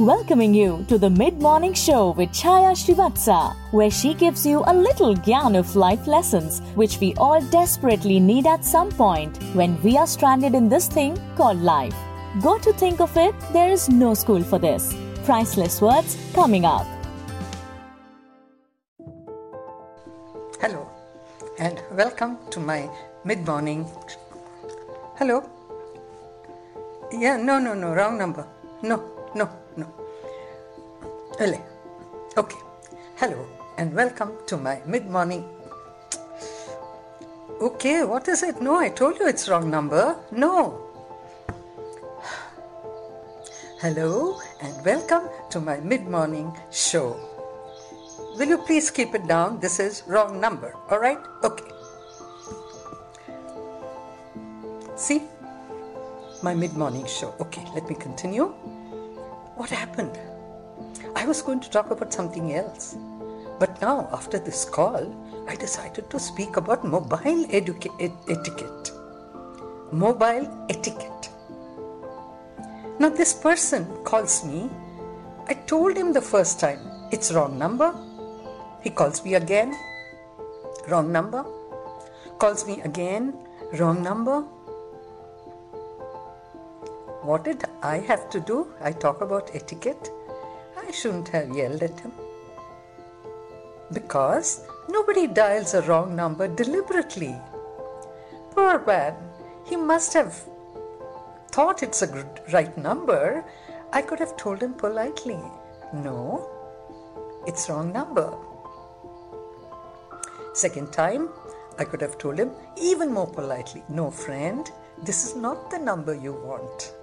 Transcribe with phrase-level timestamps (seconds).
[0.00, 4.72] welcoming you to the mid morning show with Chaya Srivatsa, where she gives you a
[4.72, 9.98] little gyan of life lessons which we all desperately need at some point when we
[9.98, 11.94] are stranded in this thing called life.
[12.40, 14.96] Go to think of it, there is no school for this.
[15.24, 16.86] Priceless words coming up.
[20.62, 20.88] Hello,
[21.58, 22.88] and welcome to my
[23.24, 23.84] mid morning.
[25.18, 25.44] Hello?
[27.12, 28.46] Yeah, no, no, no, wrong number.
[28.82, 29.04] No,
[29.34, 29.50] no,
[31.40, 31.58] Ele.
[32.36, 32.58] Okay.
[33.16, 33.46] Hello,
[33.78, 35.42] and welcome to my mid morning.
[37.62, 38.60] Okay, what is it?
[38.60, 40.16] No, I told you it's wrong number.
[40.30, 40.84] No.
[43.80, 47.16] Hello, and welcome to my mid morning show.
[48.36, 49.60] Will you please keep it down?
[49.60, 50.76] This is wrong number.
[50.90, 51.18] All right?
[51.42, 51.64] Okay.
[54.94, 55.22] See?
[56.42, 57.32] My mid morning show.
[57.40, 58.52] Okay, let me continue.
[59.56, 60.20] What happened?
[61.20, 62.96] I was going to talk about something else.
[63.58, 65.02] But now, after this call,
[65.46, 68.90] I decided to speak about mobile educa- et- etiquette.
[69.92, 71.28] Mobile etiquette.
[72.98, 74.70] Now, this person calls me.
[75.46, 76.80] I told him the first time
[77.12, 77.92] it's wrong number.
[78.82, 79.76] He calls me again,
[80.88, 81.44] wrong number.
[82.38, 83.34] Calls me again,
[83.74, 84.40] wrong number.
[87.28, 88.72] What did I have to do?
[88.80, 90.10] I talk about etiquette.
[90.90, 92.12] I shouldn't have yelled at him.
[93.92, 97.36] Because nobody dials a wrong number deliberately.
[98.50, 99.14] Poor man,
[99.68, 100.34] he must have
[101.52, 103.44] thought it's a right number.
[103.92, 105.38] I could have told him politely,
[105.94, 106.50] no,
[107.46, 108.34] it's wrong number.
[110.54, 111.28] Second time,
[111.78, 114.68] I could have told him even more politely, no, friend,
[115.04, 116.94] this is not the number you want.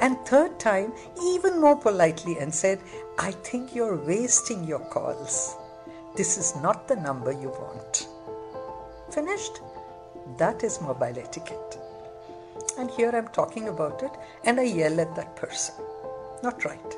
[0.00, 2.80] And third time, even more politely, and said,
[3.18, 5.56] I think you're wasting your calls.
[6.16, 8.08] This is not the number you want.
[9.10, 9.60] Finished?
[10.38, 11.78] That is mobile etiquette.
[12.78, 14.12] And here I'm talking about it,
[14.44, 15.74] and I yell at that person.
[16.42, 16.96] Not right.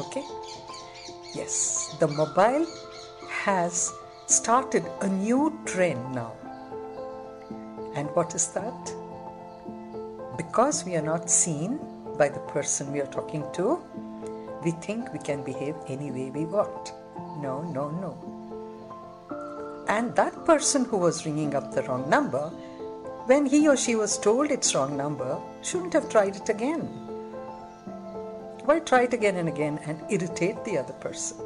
[0.00, 0.24] Okay?
[1.34, 2.66] Yes, the mobile
[3.28, 3.92] has
[4.26, 6.34] started a new trend now.
[7.94, 8.94] And what is that?
[10.36, 11.80] Because we are not seen
[12.18, 13.80] by the person we are talking to,
[14.64, 16.92] we think we can behave any way we want.
[17.40, 19.84] No, no, no.
[19.88, 22.50] And that person who was ringing up the wrong number,
[23.26, 26.80] when he or she was told it's wrong number, shouldn't have tried it again.
[28.64, 31.38] Why try it again and again and irritate the other person?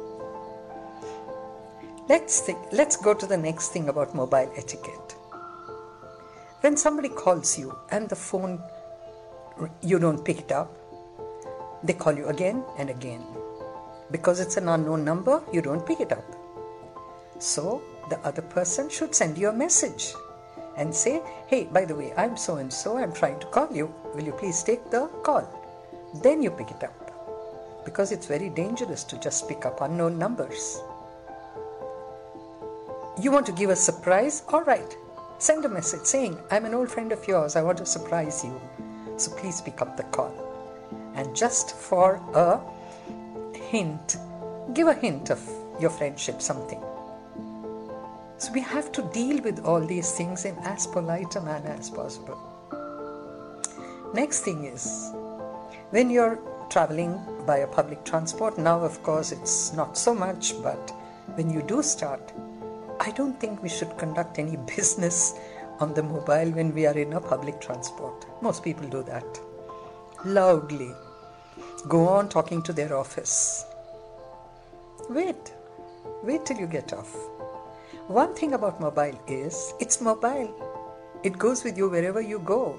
[2.09, 5.15] Let's think, let's go to the next thing about mobile etiquette.
[6.59, 8.61] When somebody calls you and the phone
[9.81, 10.77] you don't pick it up,
[11.83, 13.23] they call you again and again.
[14.11, 16.23] Because it's an unknown number, you don't pick it up.
[17.39, 20.13] So the other person should send you a message
[20.77, 23.93] and say, Hey, by the way, I'm so and so, I'm trying to call you.
[24.15, 25.47] Will you please take the call?
[26.21, 27.83] Then you pick it up.
[27.85, 30.79] Because it's very dangerous to just pick up unknown numbers.
[33.21, 34.43] You want to give a surprise?
[34.47, 34.97] All right.
[35.37, 38.59] Send a message saying, I'm an old friend of yours, I want to surprise you.
[39.17, 40.33] So please pick up the call.
[41.15, 42.59] And just for a
[43.57, 44.17] hint,
[44.73, 45.41] give a hint of
[45.79, 46.81] your friendship, something.
[48.37, 51.89] So we have to deal with all these things in as polite a manner as
[51.89, 52.37] possible.
[54.13, 55.11] Next thing is
[55.91, 60.91] when you're traveling by a public transport, now of course it's not so much, but
[61.35, 62.33] when you do start,
[62.99, 65.35] I don't think we should conduct any business
[65.79, 68.25] on the mobile when we are in a public transport.
[68.41, 69.39] Most people do that.
[70.25, 70.91] Loudly.
[71.87, 73.65] Go on talking to their office.
[75.09, 75.53] Wait.
[76.23, 77.13] Wait till you get off.
[78.07, 80.53] One thing about mobile is it's mobile.
[81.23, 82.77] It goes with you wherever you go.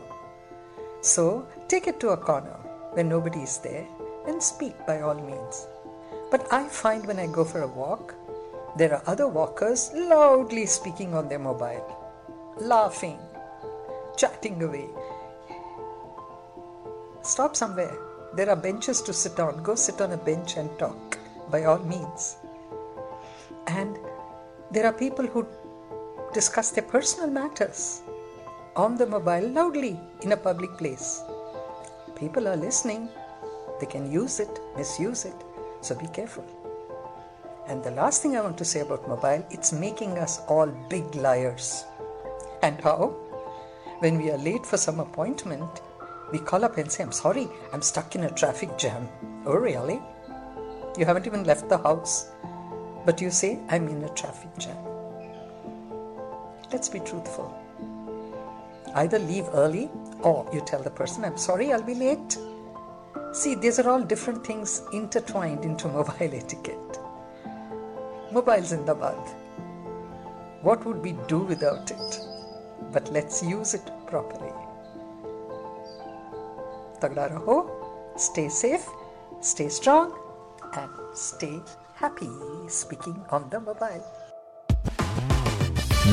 [1.01, 2.59] So take it to a corner
[2.93, 3.87] where nobody is there
[4.27, 5.67] and speak by all means.
[6.31, 8.15] But I find when I go for a walk,
[8.77, 11.85] there are other walkers loudly speaking on their mobile,
[12.61, 13.19] laughing,
[14.17, 14.89] chatting away.
[17.23, 17.97] Stop somewhere.
[18.37, 19.63] There are benches to sit on.
[19.63, 21.19] Go sit on a bench and talk,
[21.51, 22.37] by all means.
[23.67, 23.99] And
[24.71, 25.47] there are people who
[26.33, 28.03] discuss their personal matters
[28.77, 31.23] on the mobile loudly in a public place.
[32.17, 33.09] People are listening.
[33.81, 35.35] They can use it, misuse it.
[35.81, 36.45] So be careful.
[37.67, 41.15] And the last thing I want to say about mobile, it's making us all big
[41.15, 41.85] liars.
[42.65, 43.09] And how?
[43.99, 45.83] When we are late for some appointment,
[46.33, 49.07] we call up and say, I'm sorry, I'm stuck in a traffic jam.
[49.45, 50.01] Oh, really?
[50.97, 52.31] You haven't even left the house,
[53.05, 54.79] but you say, I'm in a traffic jam.
[56.73, 57.55] Let's be truthful.
[58.95, 59.91] Either leave early
[60.23, 62.39] or you tell the person, I'm sorry, I'll be late.
[63.35, 66.99] See, these are all different things intertwined into mobile etiquette.
[68.33, 69.21] Mobile's in the bud.
[70.63, 72.34] What would we do without it?
[72.93, 74.53] But let's use it properly.
[77.01, 77.69] Tagda raho,
[78.17, 78.87] stay safe,
[79.41, 80.13] stay strong,
[80.75, 81.61] and stay
[81.95, 82.31] happy.
[82.69, 84.05] Speaking on the mobile.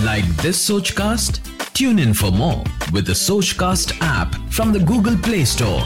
[0.04, 1.42] Like this Sochcast?
[1.74, 5.82] Tune in for more with the Sochcast app from the Google Play Store.